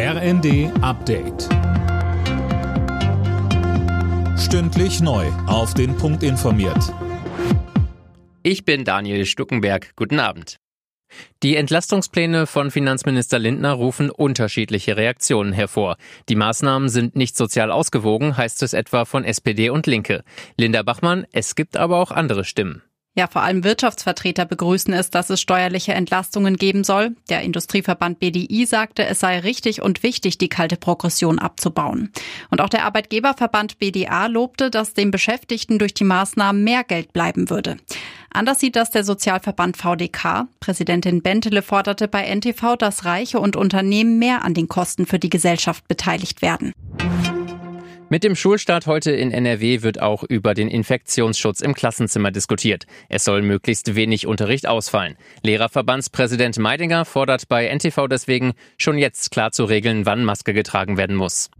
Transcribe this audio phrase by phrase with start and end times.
[0.00, 1.48] RND Update.
[4.38, 5.26] Stündlich neu.
[5.48, 6.94] Auf den Punkt informiert.
[8.44, 9.96] Ich bin Daniel Stuckenberg.
[9.96, 10.58] Guten Abend.
[11.42, 15.96] Die Entlastungspläne von Finanzminister Lindner rufen unterschiedliche Reaktionen hervor.
[16.28, 20.22] Die Maßnahmen sind nicht sozial ausgewogen, heißt es etwa von SPD und Linke.
[20.56, 22.82] Linda Bachmann, es gibt aber auch andere Stimmen.
[23.16, 27.16] Ja, vor allem Wirtschaftsvertreter begrüßen es, dass es steuerliche Entlastungen geben soll.
[27.28, 32.12] Der Industrieverband BDI sagte, es sei richtig und wichtig, die kalte Progression abzubauen.
[32.50, 37.50] Und auch der Arbeitgeberverband BDA lobte, dass den Beschäftigten durch die Maßnahmen mehr Geld bleiben
[37.50, 37.78] würde.
[38.30, 40.46] Anders sieht das der Sozialverband VDK.
[40.60, 45.30] Präsidentin Bentele forderte bei NTV, dass Reiche und Unternehmen mehr an den Kosten für die
[45.30, 46.72] Gesellschaft beteiligt werden.
[48.10, 52.86] Mit dem Schulstart heute in NRW wird auch über den Infektionsschutz im Klassenzimmer diskutiert.
[53.10, 55.16] Es soll möglichst wenig Unterricht ausfallen.
[55.42, 61.16] Lehrerverbandspräsident Meidinger fordert bei NTV deswegen, schon jetzt klar zu regeln, wann Maske getragen werden
[61.16, 61.50] muss.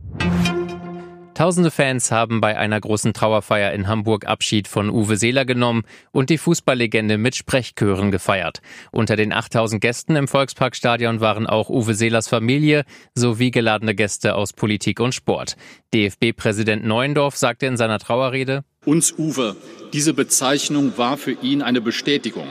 [1.38, 6.31] Tausende Fans haben bei einer großen Trauerfeier in Hamburg Abschied von Uwe Seeler genommen und
[6.31, 8.61] die Fußballlegende mit Sprechchören gefeiert.
[8.91, 12.83] Unter den 8000 Gästen im Volksparkstadion waren auch Uwe Seelers Familie
[13.14, 15.55] sowie geladene Gäste aus Politik und Sport.
[15.94, 19.55] DFB-Präsident Neuendorf sagte in seiner Trauerrede, Uns Uwe,
[19.92, 22.48] diese Bezeichnung war für ihn eine Bestätigung.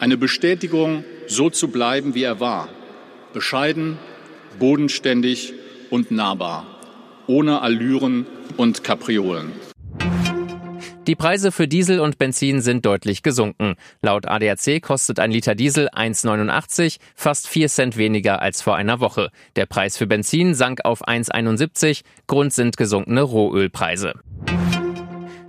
[0.00, 2.68] Eine Bestätigung, so zu bleiben, wie er war.
[3.32, 3.96] Bescheiden,
[4.58, 5.54] bodenständig
[5.90, 6.77] und nahbar
[7.28, 8.26] ohne Allüren
[8.56, 9.52] und Kapriolen.
[11.06, 13.76] Die Preise für Diesel und Benzin sind deutlich gesunken.
[14.02, 19.30] Laut ADAC kostet ein Liter Diesel 1,89, fast 4 Cent weniger als vor einer Woche.
[19.56, 24.20] Der Preis für Benzin sank auf 1,71, Grund sind gesunkene Rohölpreise.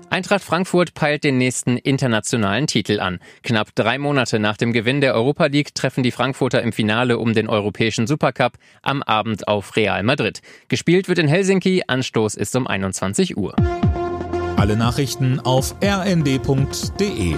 [0.10, 3.20] Eintracht Frankfurt peilt den nächsten internationalen Titel an.
[3.44, 7.34] Knapp drei Monate nach dem Gewinn der Europa League treffen die Frankfurter im Finale um
[7.34, 10.42] den europäischen Supercup am Abend auf Real Madrid.
[10.68, 13.56] Gespielt wird in Helsinki, Anstoß ist um 21 Uhr.
[14.58, 17.36] Alle Nachrichten auf rnd.de